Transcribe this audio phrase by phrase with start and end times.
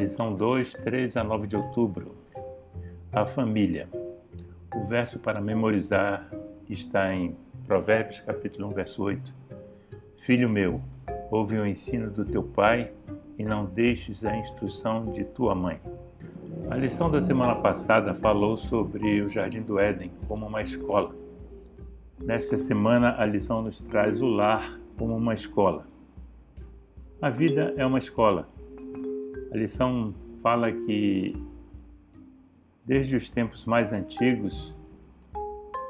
[0.00, 2.16] Lição 2, 3 a 9 de outubro.
[3.12, 3.86] A família.
[4.74, 6.26] O verso para memorizar
[6.70, 7.36] está em
[7.66, 9.34] Provérbios capítulo 1, verso 8.
[10.22, 10.80] Filho meu,
[11.30, 12.90] ouve o ensino do teu pai
[13.38, 15.78] e não deixes a instrução de tua mãe.
[16.70, 21.14] A lição da semana passada falou sobre o Jardim do Éden como uma escola.
[22.18, 25.86] Nesta semana, a lição nos traz o lar como uma escola.
[27.20, 28.48] A vida é uma escola.
[29.52, 31.34] A lição fala que,
[32.84, 34.74] desde os tempos mais antigos,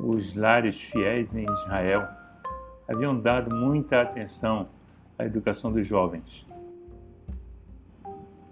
[0.00, 2.08] os lares fiéis em Israel
[2.88, 4.68] haviam dado muita atenção
[5.18, 6.46] à educação dos jovens.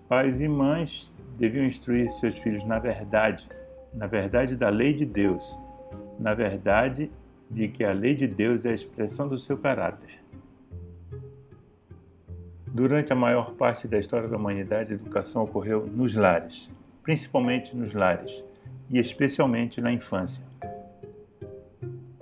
[0.07, 3.48] Pais e mães deviam instruir seus filhos na verdade,
[3.95, 5.43] na verdade da lei de Deus,
[6.19, 7.11] na verdade
[7.51, 10.21] de que a lei de Deus é a expressão do seu caráter.
[12.73, 16.70] Durante a maior parte da história da humanidade, a educação ocorreu nos lares,
[17.03, 18.45] principalmente nos lares,
[18.89, 20.45] e especialmente na infância.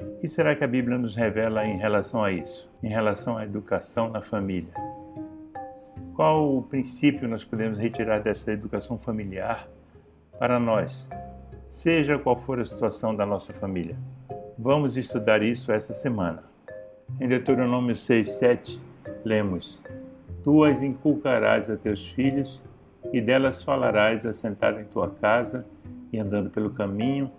[0.00, 3.44] O que será que a Bíblia nos revela em relação a isso, em relação à
[3.44, 4.72] educação na família?
[6.14, 9.68] Qual o princípio nós podemos retirar dessa educação familiar
[10.38, 11.06] para nós,
[11.66, 13.96] seja qual for a situação da nossa família?
[14.58, 16.42] Vamos estudar isso essa semana.
[17.20, 18.80] Em Deuteronômio 6, 7,
[19.24, 19.82] lemos:
[20.48, 22.64] Tu as inculcarás a teus filhos,
[23.12, 25.66] e delas falarás assentado em tua casa
[26.10, 27.30] e andando pelo caminho,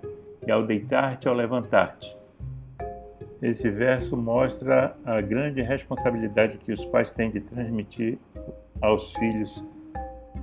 [0.45, 2.15] e ao deitar-te ao levantar-te.
[3.41, 8.19] Esse verso mostra a grande responsabilidade que os pais têm de transmitir
[8.79, 9.65] aos filhos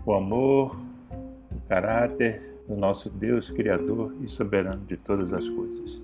[0.05, 0.77] o amor,
[1.55, 6.03] o caráter do nosso Deus Criador e soberano de todas as coisas.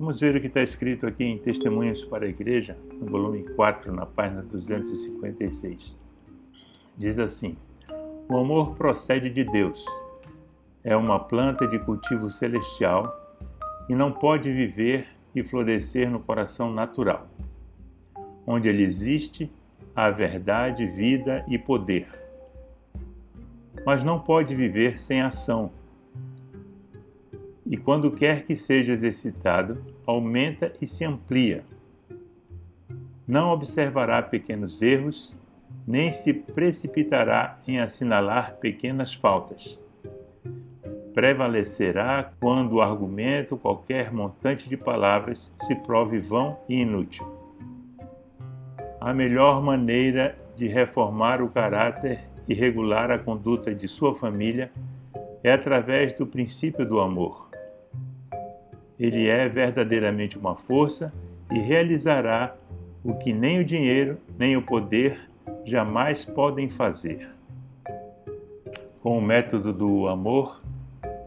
[0.00, 3.92] Vamos ver o que está escrito aqui em Testemunhos para a Igreja, no volume 4,
[3.92, 5.94] na página 256.
[6.96, 7.54] Diz assim:
[8.26, 9.84] O amor procede de Deus.
[10.82, 13.14] É uma planta de cultivo celestial
[13.90, 17.28] e não pode viver e florescer no coração natural.
[18.46, 19.52] Onde ele existe,
[19.94, 22.08] há verdade, vida e poder.
[23.84, 25.70] Mas não pode viver sem ação
[27.70, 31.62] e quando quer que seja exercitado, aumenta e se amplia.
[33.28, 35.36] Não observará pequenos erros,
[35.86, 39.78] nem se precipitará em assinalar pequenas faltas.
[41.14, 47.24] Prevalecerá quando o argumento, qualquer montante de palavras, se prove vão e inútil.
[49.00, 54.72] A melhor maneira de reformar o caráter e regular a conduta de sua família
[55.44, 57.49] é através do princípio do amor
[59.00, 61.10] ele é verdadeiramente uma força
[61.50, 62.54] e realizará
[63.02, 65.18] o que nem o dinheiro nem o poder
[65.64, 67.26] jamais podem fazer.
[69.00, 70.60] Com o método do amor,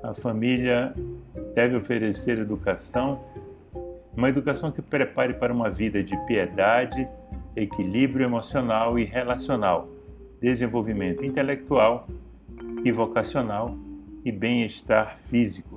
[0.03, 0.93] a família
[1.55, 3.19] deve oferecer educação,
[4.15, 7.07] uma educação que prepare para uma vida de piedade,
[7.55, 9.87] equilíbrio emocional e relacional,
[10.39, 12.07] desenvolvimento intelectual
[12.85, 13.75] e vocacional
[14.23, 15.72] e bem-estar físico.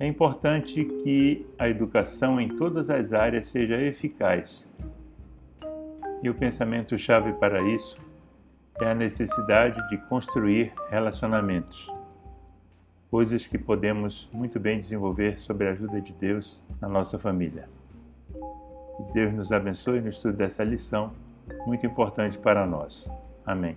[0.00, 4.66] É importante que a educação em todas as áreas seja eficaz.
[6.22, 7.98] E o pensamento-chave para isso
[8.80, 11.92] é a necessidade de construir relacionamentos,
[13.10, 17.68] coisas que podemos muito bem desenvolver sob a ajuda de Deus na nossa família.
[18.96, 21.12] Que Deus nos abençoe no estudo dessa lição,
[21.66, 23.06] muito importante para nós.
[23.44, 23.76] Amém.